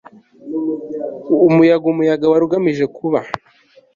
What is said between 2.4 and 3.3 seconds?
ugamije kuba